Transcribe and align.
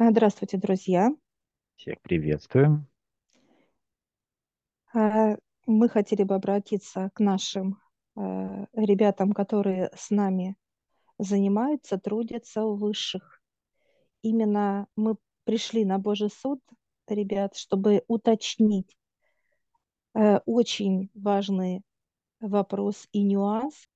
А, 0.00 0.12
Здравствуйте, 0.12 0.58
друзья. 0.58 1.10
Всех 1.74 2.00
приветствуем. 2.02 2.86
А, 4.94 5.36
Мы 5.66 5.88
хотели 5.88 6.22
бы 6.22 6.36
обратиться 6.36 7.10
к 7.14 7.18
нашим 7.18 7.80
а, 8.14 8.68
ребятам, 8.74 9.32
которые 9.32 9.90
с 9.96 10.10
нами 10.10 10.54
занимаются, 11.18 11.98
трудятся 11.98 12.62
у 12.62 12.76
высших. 12.76 13.42
Именно 14.22 14.86
мы 14.94 15.16
пришли 15.42 15.84
на 15.84 15.98
Божий 15.98 16.30
суд, 16.30 16.60
ребят, 17.08 17.56
чтобы 17.56 18.04
уточнить 18.06 18.96
очень 20.14 21.10
важный 21.14 21.82
вопрос 22.38 23.08
и 23.10 23.22
нюанс. 23.22 23.88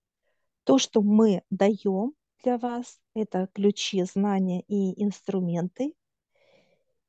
То, 0.65 0.79
что 0.79 1.01
мы 1.01 1.43
даем 1.51 2.15
для 2.43 2.59
вас, 2.59 3.01
это 3.15 3.49
ключи, 3.53 4.03
знания 4.05 4.63
и 4.69 5.03
инструменты, 5.03 5.95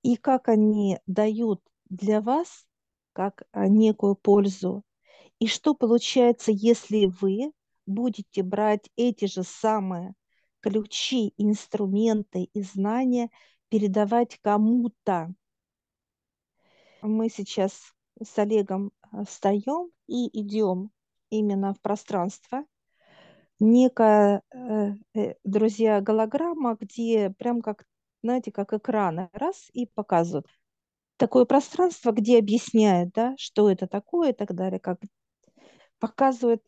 и 0.02 0.16
как 0.16 0.50
они 0.50 1.00
дают 1.08 1.62
для 1.90 2.22
вас 2.22 2.68
как 3.14 3.44
а, 3.52 3.68
некую 3.68 4.16
пользу. 4.16 4.84
И 5.40 5.48
что 5.48 5.74
получается, 5.76 6.52
если 6.52 7.06
вы 7.06 7.54
будете 7.86 8.44
брать 8.44 8.90
эти 8.96 9.26
же 9.26 9.44
самые 9.44 10.16
ключи, 10.60 11.34
инструменты 11.38 12.50
и 12.54 12.62
знания, 12.62 13.30
передавать 13.70 14.40
кому-то. 14.42 15.34
Мы 17.02 17.30
сейчас 17.30 17.94
с 18.22 18.38
Олегом 18.38 18.92
а, 19.02 19.26
встаем 19.26 19.92
и 20.08 20.40
идем 20.40 20.92
именно 21.30 21.74
в 21.74 21.82
пространство. 21.82 22.66
Некая, 23.66 24.42
э, 24.52 24.92
э, 25.16 25.36
друзья, 25.46 26.02
голограмма, 26.02 26.76
где 26.78 27.30
прям 27.30 27.62
как, 27.62 27.86
знаете, 28.22 28.52
как 28.52 28.74
экраны, 28.74 29.30
раз 29.32 29.70
и 29.72 29.86
показывают 29.86 30.48
такое 31.16 31.46
пространство, 31.46 32.12
где 32.12 32.40
объясняют, 32.40 33.14
да, 33.14 33.36
что 33.38 33.72
это 33.72 33.88
такое 33.88 34.32
и 34.32 34.34
так 34.34 34.54
далее, 34.54 34.82
как 34.82 35.00
показывают, 36.00 36.62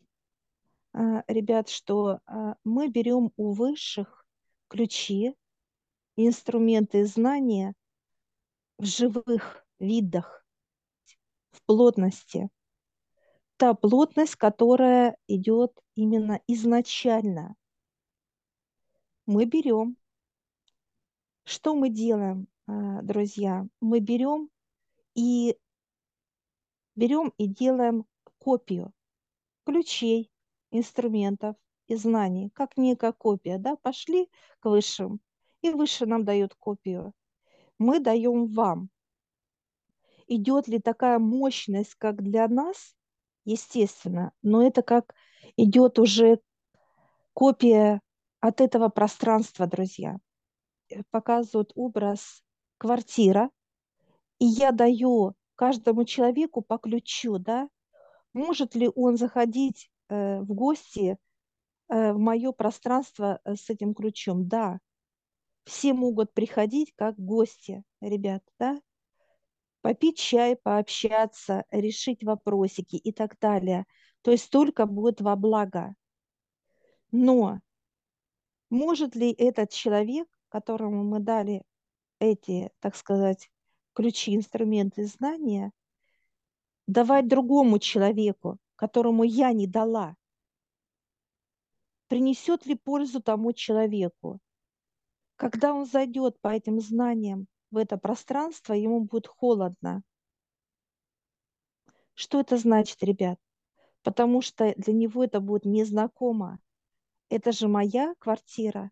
а, 0.94 1.22
ребят, 1.28 1.68
что 1.68 2.20
а, 2.24 2.54
мы 2.64 2.88
берем 2.88 3.30
у 3.36 3.52
высших 3.52 4.24
ключи, 4.68 5.34
инструменты 6.16 7.04
знания 7.04 7.74
в 8.78 8.86
живых 8.86 9.66
видах, 9.78 10.46
в 11.50 11.62
плотности. 11.66 12.48
Та 13.56 13.74
плотность, 13.74 14.36
которая 14.36 15.16
идет 15.28 15.72
именно 15.94 16.40
изначально. 16.46 17.56
Мы 19.26 19.44
берем. 19.44 19.96
Что 21.44 21.74
мы 21.74 21.88
делаем, 21.88 22.48
а, 22.66 23.02
друзья? 23.02 23.66
Мы 23.80 24.00
берем 24.00 24.50
и 25.14 25.56
берем 26.94 27.32
и 27.38 27.46
делаем 27.46 28.04
копию 28.38 28.92
ключей, 29.66 30.30
инструментов 30.70 31.56
и 31.88 31.96
знаний, 31.96 32.50
как 32.54 32.76
некая 32.76 33.12
копия, 33.12 33.58
да, 33.58 33.76
пошли 33.76 34.30
к 34.60 34.66
высшим, 34.66 35.20
и 35.60 35.70
выше 35.70 36.06
нам 36.06 36.24
дают 36.24 36.54
копию. 36.54 37.12
Мы 37.78 38.00
даем 38.00 38.46
вам. 38.46 38.88
Идет 40.28 40.68
ли 40.68 40.78
такая 40.78 41.18
мощность, 41.18 41.94
как 41.96 42.22
для 42.22 42.48
нас? 42.48 42.96
Естественно, 43.46 44.32
но 44.42 44.66
это 44.66 44.82
как 44.82 45.14
идет 45.56 46.00
уже 46.00 46.40
копия 47.32 48.00
от 48.40 48.60
этого 48.60 48.88
пространства, 48.88 49.68
друзья. 49.68 50.18
Э, 50.90 51.02
Показывают 51.10 51.70
образ 51.76 52.42
квартира, 52.76 53.50
и 54.40 54.46
я 54.46 54.72
даю 54.72 55.34
каждому 55.54 56.04
человеку 56.04 56.60
по 56.60 56.76
ключу, 56.76 57.38
да, 57.38 57.68
может 58.32 58.74
ли 58.74 58.90
он 58.96 59.16
заходить 59.16 59.90
э, 60.08 60.40
в 60.40 60.52
гости 60.52 61.16
э, 61.88 62.12
в 62.12 62.18
мое 62.18 62.50
пространство 62.50 63.40
э, 63.44 63.54
с 63.54 63.70
этим 63.70 63.94
ключом? 63.94 64.48
Да, 64.48 64.80
все 65.64 65.94
могут 65.94 66.34
приходить 66.34 66.92
как 66.96 67.16
гости, 67.16 67.84
ребят, 68.00 68.42
да, 68.58 68.80
попить 69.86 70.18
чай, 70.18 70.56
пообщаться, 70.56 71.64
решить 71.70 72.24
вопросики 72.24 72.96
и 72.96 73.12
так 73.12 73.38
далее. 73.38 73.86
То 74.22 74.32
есть 74.32 74.50
только 74.50 74.84
будет 74.84 75.20
во 75.20 75.36
благо. 75.36 75.94
Но 77.12 77.60
может 78.68 79.14
ли 79.14 79.30
этот 79.30 79.70
человек, 79.70 80.26
которому 80.48 81.04
мы 81.04 81.20
дали 81.20 81.62
эти, 82.18 82.72
так 82.80 82.96
сказать, 82.96 83.48
ключи, 83.92 84.34
инструменты, 84.34 85.06
знания, 85.06 85.70
давать 86.88 87.28
другому 87.28 87.78
человеку, 87.78 88.58
которому 88.74 89.22
я 89.22 89.52
не 89.52 89.68
дала? 89.68 90.16
Принесет 92.08 92.66
ли 92.66 92.74
пользу 92.74 93.22
тому 93.22 93.52
человеку? 93.52 94.40
Когда 95.36 95.72
он 95.72 95.86
зайдет 95.86 96.40
по 96.40 96.48
этим 96.48 96.80
знаниям 96.80 97.46
в 97.76 97.78
это 97.78 97.98
пространство, 97.98 98.72
ему 98.72 99.00
будет 99.00 99.26
холодно. 99.26 100.02
Что 102.14 102.40
это 102.40 102.56
значит, 102.56 103.02
ребят? 103.02 103.38
Потому 104.02 104.40
что 104.40 104.72
для 104.78 104.94
него 104.94 105.22
это 105.22 105.40
будет 105.40 105.66
незнакомо. 105.66 106.58
Это 107.28 107.52
же 107.52 107.68
моя 107.68 108.14
квартира. 108.18 108.90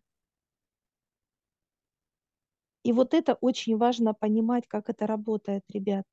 И 2.83 2.93
вот 2.93 3.15
это 3.15 3.33
очень 3.33 3.75
важно 3.75 4.13
понимать, 4.13 4.67
как 4.67 4.87
это 4.91 5.07
работает, 5.07 5.63
ребят. 5.69 6.05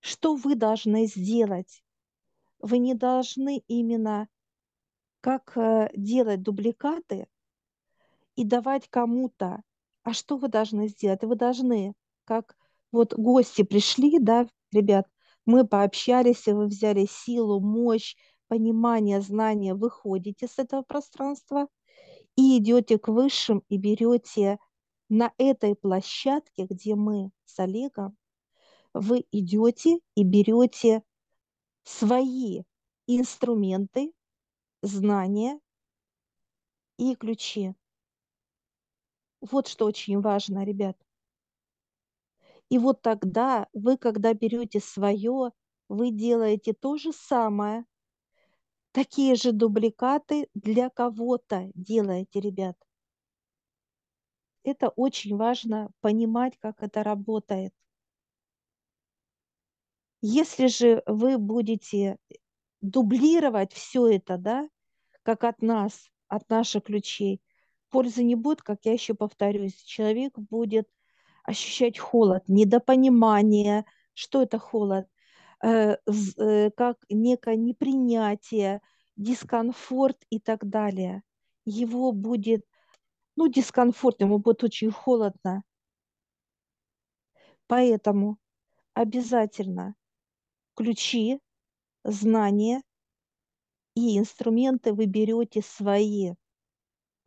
Что 0.00 0.34
вы 0.34 0.56
должны 0.56 1.06
сделать? 1.06 1.84
Вы 2.58 2.78
не 2.78 2.94
должны 2.94 3.62
именно 3.68 4.28
как 5.20 5.56
э, 5.56 5.90
делать 5.94 6.42
дубликаты 6.42 7.28
и 8.34 8.44
давать 8.44 8.88
кому-то. 8.88 9.62
А 10.02 10.12
что 10.12 10.36
вы 10.36 10.48
должны 10.48 10.88
сделать? 10.88 11.22
Вы 11.22 11.36
должны, 11.36 11.94
как 12.24 12.56
вот 12.92 13.14
гости 13.14 13.62
пришли, 13.62 14.18
да, 14.18 14.48
ребят, 14.72 15.06
мы 15.46 15.66
пообщались, 15.66 16.46
и 16.48 16.52
вы 16.52 16.66
взяли 16.66 17.06
силу, 17.06 17.60
мощь, 17.60 18.16
понимание, 18.48 19.20
знание, 19.20 19.74
выходите 19.74 20.48
с 20.48 20.58
этого 20.58 20.82
пространства 20.82 21.68
и 22.36 22.58
идете 22.58 22.98
к 22.98 23.08
высшим 23.08 23.62
и 23.68 23.76
берете 23.76 24.58
на 25.08 25.32
этой 25.38 25.74
площадке, 25.74 26.66
где 26.68 26.94
мы 26.94 27.30
с 27.44 27.58
Олегом, 27.58 28.16
вы 28.94 29.24
идете 29.32 29.98
и 30.14 30.24
берете 30.24 31.02
свои 31.84 32.62
инструменты, 33.06 34.12
знания 34.82 35.58
и 36.96 37.14
ключи. 37.16 37.74
Вот 39.40 39.68
что 39.68 39.86
очень 39.86 40.20
важно, 40.20 40.64
ребят. 40.64 40.96
И 42.68 42.78
вот 42.78 43.02
тогда 43.02 43.66
вы, 43.72 43.96
когда 43.96 44.32
берете 44.32 44.80
свое, 44.80 45.52
вы 45.88 46.10
делаете 46.10 46.72
то 46.72 46.96
же 46.96 47.12
самое, 47.12 47.84
такие 48.92 49.34
же 49.34 49.52
дубликаты 49.52 50.48
для 50.54 50.90
кого-то 50.90 51.70
делаете, 51.74 52.40
ребят. 52.40 52.76
Это 54.62 54.90
очень 54.90 55.36
важно 55.36 55.90
понимать, 56.00 56.56
как 56.58 56.82
это 56.82 57.02
работает. 57.02 57.72
Если 60.22 60.66
же 60.66 61.02
вы 61.06 61.38
будете 61.38 62.18
дублировать 62.82 63.72
все 63.72 64.06
это, 64.08 64.36
да, 64.36 64.68
как 65.22 65.44
от 65.44 65.62
нас, 65.62 66.10
от 66.28 66.48
наших 66.50 66.84
ключей, 66.84 67.40
пользы 67.90 68.22
не 68.22 68.34
будет, 68.34 68.62
как 68.62 68.80
я 68.84 68.92
еще 68.92 69.14
повторюсь, 69.14 69.74
человек 69.82 70.38
будет 70.38 70.88
ощущать 71.44 71.98
холод, 71.98 72.44
недопонимание, 72.48 73.84
что 74.14 74.42
это 74.42 74.58
холод, 74.58 75.06
э, 75.64 75.96
э, 76.38 76.70
как 76.70 76.98
некое 77.08 77.56
непринятие, 77.56 78.80
дискомфорт 79.16 80.18
и 80.30 80.38
так 80.40 80.68
далее. 80.68 81.22
Его 81.64 82.12
будет, 82.12 82.64
ну, 83.36 83.48
дискомфорт, 83.48 84.20
ему 84.20 84.38
будет 84.38 84.64
очень 84.64 84.90
холодно. 84.90 85.62
Поэтому 87.66 88.38
обязательно 88.94 89.94
ключи, 90.74 91.40
знания 92.04 92.82
и 93.94 94.18
инструменты 94.18 94.92
вы 94.92 95.06
берете 95.06 95.62
свои. 95.62 96.34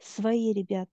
Свои, 0.04 0.54
ребят. 0.54 0.90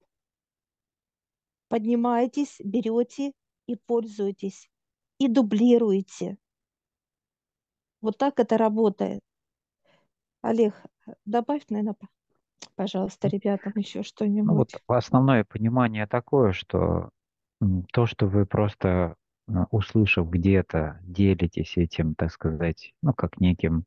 Поднимаетесь, 1.69 2.61
берете 2.65 3.33
и 3.67 3.77
пользуетесь. 3.77 4.71
И 5.19 5.29
дублируете. 5.29 6.39
Вот 8.01 8.19
так 8.19 8.39
это 8.41 8.57
работает. 8.59 9.21
Олег, 10.43 10.75
добавь, 11.25 11.63
наверное, 11.71 11.97
пожалуйста, 12.77 13.29
ребятам 13.29 13.73
еще 13.77 14.03
Ну 14.45 14.55
вот 14.55 14.71
что-нибудь. 14.71 14.83
основное 14.87 15.45
понимание 15.45 16.07
такое, 16.07 16.53
что 16.53 17.11
То, 17.93 18.07
что 18.07 18.27
вы 18.27 18.47
просто, 18.47 19.17
а, 19.49 19.67
услышав 19.71 20.31
где-то, 20.31 21.01
делитесь 21.03 21.77
этим, 21.77 22.15
так 22.15 22.33
сказать, 22.33 22.95
ну, 23.03 23.13
как 23.15 23.41
неким 23.41 23.85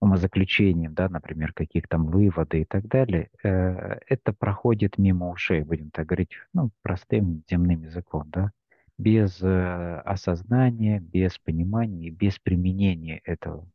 умозаключением, 0.00 0.94
да, 0.94 1.08
например, 1.08 1.52
каких 1.52 1.88
там 1.88 2.06
выводы 2.06 2.62
и 2.62 2.64
так 2.64 2.86
далее, 2.86 3.30
э, 3.42 3.98
это 4.08 4.32
проходит 4.32 4.98
мимо 4.98 5.30
ушей, 5.30 5.62
будем 5.62 5.90
так 5.90 6.06
говорить, 6.06 6.30
ну, 6.52 6.70
простым 6.82 7.42
земным 7.50 7.82
языком, 7.82 8.24
да, 8.26 8.52
без 8.96 9.42
э, 9.42 10.02
осознания, 10.04 11.00
без 11.00 11.38
понимания, 11.38 12.10
без 12.10 12.38
применения 12.38 13.20
этого. 13.24 13.68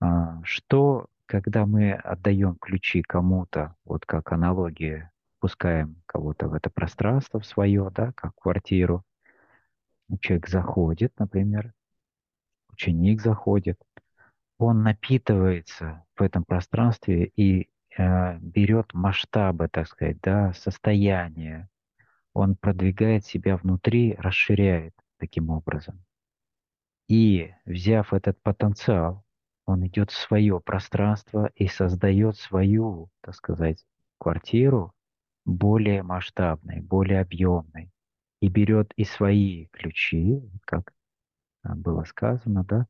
А, 0.00 0.40
что, 0.44 1.06
когда 1.26 1.66
мы 1.66 1.92
отдаем 1.92 2.56
ключи 2.56 3.02
кому-то, 3.02 3.74
вот 3.84 4.06
как 4.06 4.32
аналогия, 4.32 5.10
пускаем 5.40 5.96
кого-то 6.06 6.48
в 6.48 6.54
это 6.54 6.70
пространство 6.70 7.40
в 7.40 7.46
свое, 7.46 7.90
да, 7.94 8.12
как 8.12 8.34
квартиру, 8.36 9.04
человек 10.20 10.48
заходит, 10.48 11.12
например, 11.18 11.72
ученик 12.70 13.20
заходит, 13.20 13.78
он 14.58 14.82
напитывается 14.82 16.04
в 16.16 16.22
этом 16.22 16.44
пространстве 16.44 17.26
и 17.36 17.70
э, 17.96 18.38
берет 18.38 18.92
масштабы, 18.92 19.68
так 19.68 19.86
сказать, 19.86 20.20
да, 20.20 20.52
состояния. 20.52 21.68
Он 22.34 22.56
продвигает 22.56 23.24
себя 23.24 23.56
внутри, 23.56 24.14
расширяет 24.18 24.94
таким 25.18 25.50
образом. 25.50 26.04
И 27.08 27.54
взяв 27.64 28.12
этот 28.12 28.40
потенциал, 28.42 29.24
он 29.64 29.86
идет 29.86 30.10
в 30.10 30.16
свое 30.16 30.60
пространство 30.60 31.50
и 31.54 31.68
создает 31.68 32.36
свою, 32.36 33.10
так 33.20 33.34
сказать, 33.34 33.84
квартиру 34.18 34.92
более 35.44 36.02
масштабной, 36.02 36.80
более 36.80 37.20
объемной. 37.20 37.90
И 38.40 38.48
берет 38.48 38.92
и 38.96 39.04
свои 39.04 39.66
ключи, 39.66 40.42
как 40.64 40.92
было 41.64 42.04
сказано, 42.04 42.64
да, 42.64 42.86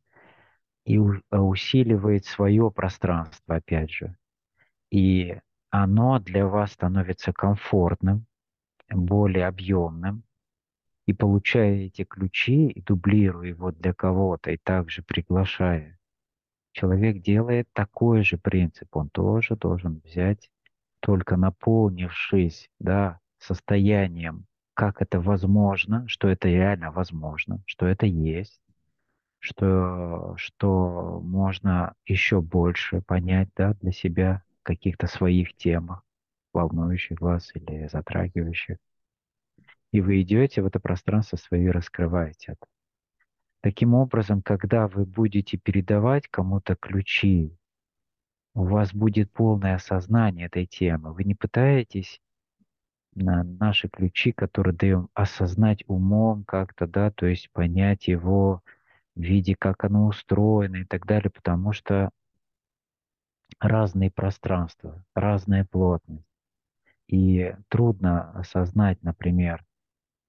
и 0.89 0.99
а, 1.31 1.43
усиливает 1.43 2.25
свое 2.25 2.71
пространство, 2.71 3.57
опять 3.57 3.91
же. 3.91 4.17
И 4.91 5.39
оно 5.69 6.19
для 6.19 6.47
вас 6.47 6.73
становится 6.73 7.35
комфортным, 7.35 8.25
более 8.89 9.47
объемным, 9.47 10.23
и 11.05 11.13
получая 11.13 11.75
эти 11.87 12.05
ключи, 12.05 12.69
и 12.69 12.81
дублируя 12.81 13.49
его 13.49 13.71
для 13.71 13.93
кого-то, 13.93 14.51
и 14.51 14.57
также 14.57 15.03
приглашая, 15.03 15.99
человек 16.73 17.21
делает 17.21 17.69
такой 17.75 18.25
же 18.25 18.39
принцип. 18.39 18.89
Он 18.97 19.11
тоже 19.11 19.57
должен 19.57 20.01
взять, 20.07 20.51
только 21.01 21.37
наполнившись 21.37 22.71
да, 22.79 23.21
состоянием, 23.37 24.47
как 24.73 25.03
это 25.03 25.21
возможно, 25.21 26.09
что 26.09 26.29
это 26.29 26.49
реально 26.49 26.93
возможно, 26.93 27.63
что 27.67 27.87
это 27.87 28.07
есть, 28.07 28.63
что, 29.39 30.35
что 30.37 31.21
можно 31.23 31.95
еще 32.07 32.41
больше 32.41 33.03
понять 33.03 33.49
да, 33.57 33.75
для 33.75 33.93
себя 33.93 34.43
каких-то 34.63 35.07
своих 35.07 35.55
темах, 35.57 36.03
волнующих 36.53 37.21
вас 37.21 37.51
или 37.55 37.89
затрагивающих. 37.89 38.77
И 39.93 40.01
вы 40.01 40.21
идете 40.21 40.61
в 40.61 40.67
это 40.67 40.81
пространство 40.81 41.37
свое 41.37 41.65
и 41.65 41.71
раскрываете 41.71 42.53
это. 42.53 42.67
Таким 43.61 43.95
образом, 43.95 44.43
когда 44.43 44.87
вы 44.87 45.05
будете 45.05 45.57
передавать 45.57 46.29
кому-то 46.29 46.77
ключи, 46.77 47.57
у 48.55 48.65
вас 48.65 48.93
будет 48.93 49.33
полное 49.33 49.77
осознание 49.77 50.47
этой 50.47 50.67
темы. 50.67 51.13
Вы 51.13 51.25
не 51.25 51.35
пытаетесь 51.35 52.21
на 53.15 53.43
наши 53.43 53.89
ключи, 53.89 54.33
которые 54.33 54.75
даем, 54.75 55.09
осознать 55.15 55.83
умом 55.87 56.45
как-то, 56.45 56.87
да, 56.87 57.11
то 57.11 57.27
есть 57.27 57.51
понять 57.53 58.09
его, 58.09 58.63
в 59.19 59.21
виде, 59.21 59.57
как 59.59 59.85
оно 59.85 60.07
устроено 60.07 60.77
и 60.77 60.85
так 60.85 61.05
далее, 61.05 61.31
потому 61.31 61.73
что 61.73 62.11
разные 63.59 64.11
пространства, 64.11 65.05
разная 65.15 65.65
плотность. 65.65 66.25
И 67.09 67.55
трудно 67.69 68.31
осознать, 68.33 69.03
например, 69.03 69.65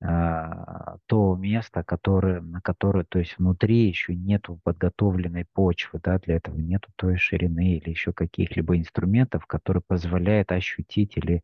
а, 0.01 0.97
то 1.05 1.35
место, 1.35 1.83
которое, 1.83 2.41
на 2.41 2.61
которое, 2.61 3.03
то 3.03 3.19
есть 3.19 3.37
внутри 3.37 3.87
еще 3.87 4.15
нету 4.15 4.59
подготовленной 4.63 5.45
почвы, 5.53 5.99
да, 6.01 6.17
для 6.17 6.37
этого 6.37 6.57
нету 6.57 6.89
той 6.95 7.17
ширины 7.17 7.75
или 7.75 7.89
еще 7.89 8.13
каких-либо 8.13 8.77
инструментов, 8.77 9.45
которые 9.45 9.83
позволяют 9.85 10.51
ощутить 10.51 11.17
или 11.17 11.43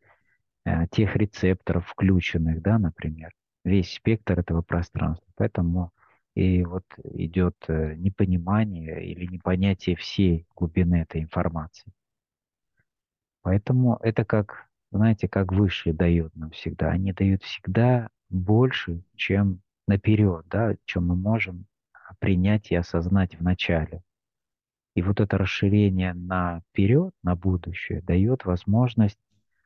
а, 0.63 0.88
тех 0.88 1.15
рецепторов 1.15 1.86
включенных, 1.88 2.62
да, 2.62 2.80
например, 2.80 3.33
весь 3.65 3.94
спектр 3.94 4.39
этого 4.39 4.62
пространства. 4.62 5.27
Поэтому 5.36 5.92
и 6.35 6.63
вот 6.63 6.83
идет 7.13 7.55
э, 7.69 7.95
непонимание 7.95 9.05
или 9.05 9.25
непонятие 9.25 9.95
всей 9.95 10.45
глубины 10.53 10.95
этой 11.01 11.21
информации. 11.21 11.91
Поэтому 13.41 13.97
это 14.01 14.25
как, 14.25 14.67
знаете, 14.91 15.29
как 15.29 15.53
высшие 15.53 15.93
дают 15.93 16.35
нам 16.35 16.51
всегда. 16.51 16.91
Они 16.91 17.13
дают 17.13 17.43
всегда 17.43 18.09
больше, 18.29 19.01
чем 19.15 19.61
наперед, 19.87 20.45
да, 20.49 20.75
чем 20.85 21.07
мы 21.07 21.15
можем 21.15 21.67
принять 22.19 22.71
и 22.71 22.75
осознать 22.75 23.35
в 23.39 23.43
начале. 23.43 24.01
И 24.95 25.01
вот 25.01 25.19
это 25.19 25.37
расширение 25.37 26.13
наперед, 26.13 27.13
на 27.23 27.35
будущее, 27.35 28.01
дает 28.01 28.45
возможность 28.45 29.19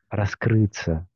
раскрыться 0.08 1.08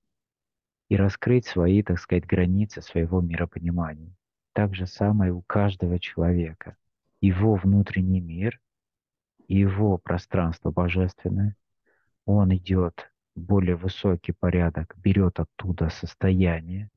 и 0.88 0.96
раскрыть 0.96 1.46
свои, 1.46 1.82
так 1.82 1.98
сказать, 1.98 2.26
границы 2.26 2.80
своего 2.80 3.20
миропонимания. 3.20 4.14
Так 4.54 4.74
же 4.76 4.86
самое 4.86 5.32
у 5.32 5.42
каждого 5.42 5.98
человека. 5.98 6.76
Его 7.20 7.56
внутренний 7.56 8.20
мир, 8.20 8.60
его 9.48 9.98
пространство 9.98 10.70
божественное, 10.70 11.56
он 12.24 12.54
идет 12.54 13.12
в 13.34 13.40
более 13.40 13.74
высокий 13.74 14.30
порядок, 14.32 14.94
берет 14.96 15.40
оттуда 15.40 15.88
состояние, 15.90 16.88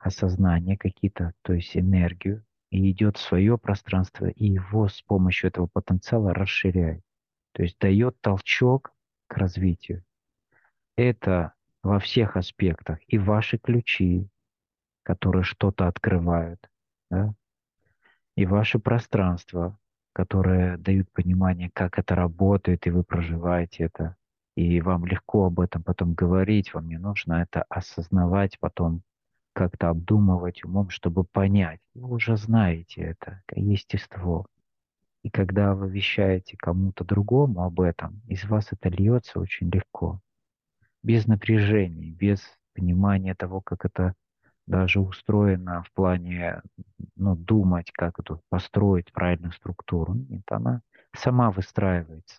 осознание 0.00 0.76
какие-то, 0.76 1.32
то 1.42 1.52
есть 1.52 1.76
энергию, 1.76 2.44
и 2.70 2.90
идет 2.90 3.18
в 3.18 3.20
свое 3.20 3.56
пространство, 3.56 4.26
и 4.26 4.46
его 4.46 4.88
с 4.88 5.00
помощью 5.02 5.48
этого 5.48 5.68
потенциала 5.68 6.34
расширяет. 6.34 7.02
То 7.52 7.62
есть 7.62 7.78
дает 7.78 8.20
толчок 8.20 8.92
к 9.28 9.36
развитию. 9.36 10.04
Это 10.96 11.54
во 11.84 12.00
всех 12.00 12.36
аспектах. 12.36 12.98
И 13.06 13.16
ваши 13.16 13.58
ключи, 13.58 14.28
которые 15.08 15.42
что-то 15.42 15.88
открывают, 15.88 16.60
да? 17.10 17.32
и 18.36 18.44
ваше 18.44 18.78
пространство, 18.78 19.78
которое 20.12 20.76
дают 20.76 21.10
понимание, 21.12 21.70
как 21.72 21.98
это 21.98 22.14
работает, 22.14 22.86
и 22.86 22.90
вы 22.90 23.04
проживаете 23.04 23.84
это, 23.84 24.16
и 24.54 24.82
вам 24.82 25.06
легко 25.06 25.46
об 25.46 25.60
этом 25.60 25.82
потом 25.82 26.12
говорить, 26.12 26.74
вам 26.74 26.88
не 26.88 26.98
нужно 26.98 27.40
это 27.40 27.64
осознавать 27.70 28.58
потом, 28.60 29.00
как-то 29.54 29.88
обдумывать 29.88 30.62
умом, 30.62 30.90
чтобы 30.90 31.24
понять. 31.24 31.80
Вы 31.94 32.16
уже 32.16 32.36
знаете 32.36 33.00
это, 33.00 33.42
естество. 33.56 34.44
И 35.22 35.30
когда 35.30 35.74
вы 35.74 35.88
вещаете 35.90 36.58
кому-то 36.58 37.02
другому 37.02 37.64
об 37.64 37.80
этом, 37.80 38.20
из 38.26 38.44
вас 38.44 38.68
это 38.72 38.90
льется 38.90 39.40
очень 39.40 39.70
легко, 39.70 40.20
без 41.02 41.26
напряжения, 41.26 42.10
без 42.10 42.42
понимания 42.74 43.34
того, 43.34 43.62
как 43.62 43.86
это 43.86 44.14
даже 44.68 45.00
устроена 45.00 45.82
в 45.82 45.92
плане 45.92 46.62
ну, 47.16 47.34
думать, 47.34 47.90
как 47.92 48.18
эту 48.20 48.42
построить 48.48 49.12
правильную 49.12 49.52
структуру. 49.52 50.14
Нет, 50.14 50.42
она 50.50 50.82
сама 51.16 51.50
выстраивается. 51.50 52.38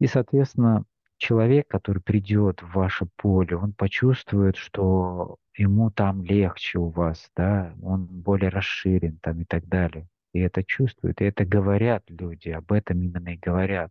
И, 0.00 0.06
соответственно, 0.06 0.84
человек, 1.18 1.68
который 1.68 2.02
придет 2.02 2.62
в 2.62 2.72
ваше 2.72 3.06
поле, 3.16 3.56
он 3.56 3.72
почувствует, 3.72 4.56
что 4.56 5.36
ему 5.56 5.90
там 5.90 6.24
легче 6.24 6.78
у 6.78 6.88
вас, 6.88 7.30
да, 7.36 7.74
он 7.82 8.06
более 8.06 8.48
расширен 8.48 9.18
там 9.22 9.42
и 9.42 9.44
так 9.44 9.66
далее. 9.66 10.08
И 10.32 10.40
это 10.40 10.64
чувствуют, 10.64 11.20
и 11.20 11.24
это 11.24 11.44
говорят 11.44 12.04
люди, 12.08 12.48
об 12.48 12.72
этом 12.72 13.02
именно 13.02 13.28
и 13.28 13.36
говорят, 13.36 13.90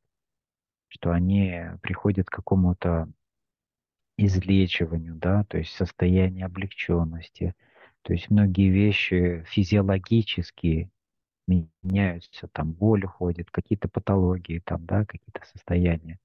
что 0.88 1.12
они 1.12 1.62
приходят 1.82 2.28
к 2.28 2.36
какому-то 2.36 3.08
излечиванию, 4.18 5.16
да, 5.16 5.44
то 5.46 5.58
есть 5.58 5.72
состояние 5.74 6.46
облегченности. 6.46 7.56
То 8.04 8.14
есть 8.14 8.30
многие 8.30 8.70
вещи 8.70 9.44
физиологические 9.48 10.90
меняются, 11.48 12.48
там 12.48 12.72
боль 12.72 13.06
уходит, 13.06 13.52
какие-то 13.52 13.88
патологии, 13.88 14.60
там, 14.60 14.86
да, 14.86 15.06
какие-то 15.06 15.42
состояния. 15.52 16.20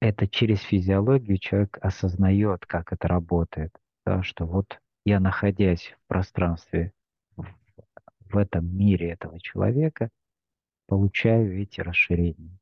Это 0.00 0.26
через 0.26 0.60
физиологию 0.60 1.38
человек 1.38 1.78
осознает, 1.82 2.66
как 2.66 2.92
это 2.92 3.08
работает, 3.08 3.76
да, 4.06 4.22
что 4.22 4.46
вот 4.46 4.80
я, 5.04 5.20
находясь 5.20 5.94
в 5.96 6.08
пространстве, 6.08 6.92
в 7.36 8.36
этом 8.36 8.66
мире 8.76 9.10
этого 9.10 9.40
человека, 9.40 10.10
получаю 10.86 11.60
эти 11.60 11.80
расширения. 11.80 12.58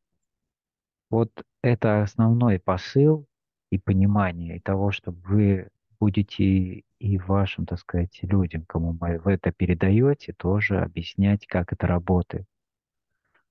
Вот 1.10 1.30
это 1.62 2.02
основной 2.02 2.58
посыл 2.58 3.26
и 3.70 3.78
понимание 3.78 4.56
и 4.56 4.60
того, 4.60 4.90
чтобы 4.90 5.20
вы 5.22 5.68
будете 6.00 6.84
и 6.98 7.18
вашим, 7.18 7.66
так 7.66 7.78
сказать, 7.78 8.18
людям, 8.22 8.64
кому 8.66 8.92
вы 8.92 9.32
это 9.32 9.52
передаете, 9.52 10.32
тоже 10.32 10.80
объяснять, 10.80 11.46
как 11.46 11.72
это 11.72 11.86
работает. 11.86 12.46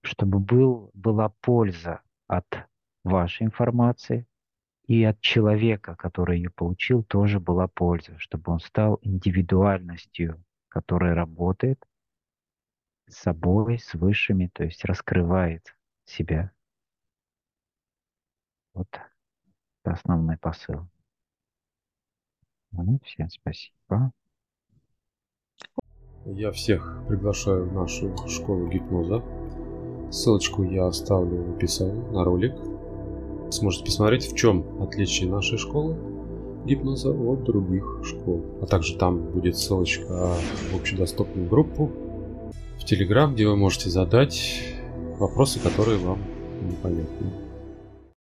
Чтобы 0.01 0.39
был, 0.39 0.91
была 0.93 1.29
польза 1.41 2.01
от 2.27 2.45
вашей 3.03 3.43
информации, 3.45 4.27
и 4.88 5.03
от 5.03 5.19
человека, 5.19 5.95
который 5.95 6.38
ее 6.38 6.50
получил, 6.50 7.03
тоже 7.03 7.39
была 7.41 7.67
польза, 7.67 8.17
чтобы 8.19 8.53
он 8.53 8.59
стал 8.59 9.00
индивидуальностью, 9.01 10.41
которая 10.69 11.13
работает 11.13 11.86
с 13.07 13.17
собой, 13.17 13.79
с 13.79 13.93
высшими, 13.93 14.50
то 14.53 14.63
есть 14.63 14.86
раскрывает 14.86 15.75
себя. 16.05 16.51
Вот 18.74 18.88
это 19.88 19.94
основной 19.94 20.38
посыл. 20.38 20.88
Ну, 22.72 23.00
всем 23.03 23.29
спасибо. 23.29 24.12
Я 26.25 26.51
всех 26.51 27.03
приглашаю 27.08 27.70
в 27.70 27.74
нашу 27.74 28.15
школу 28.27 28.67
гипноза. 28.67 29.24
Ссылочку 30.12 30.63
я 30.63 30.88
оставлю 30.88 31.44
в 31.44 31.56
описании 31.56 32.12
на 32.12 32.24
ролик. 32.24 32.53
Сможете 33.51 33.86
посмотреть, 33.86 34.29
в 34.29 34.36
чем 34.36 34.82
отличие 34.82 35.29
нашей 35.29 35.58
школы 35.58 35.96
гипноза 36.65 37.12
от 37.12 37.44
других 37.46 38.01
школ. 38.03 38.44
А 38.62 38.65
также 38.65 38.98
там 38.98 39.32
будет 39.32 39.58
ссылочка 39.58 40.34
в 40.72 40.75
общедоступную 40.75 41.50
группу 41.50 41.88
в 42.77 42.84
Телеграм, 42.84 43.34
где 43.34 43.48
вы 43.48 43.56
можете 43.56 43.89
задать 43.89 44.62
вопросы, 45.17 45.62
которые 45.62 45.98
вам 45.98 46.20
непонятны. 46.62 47.47